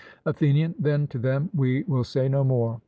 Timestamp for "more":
2.43-2.79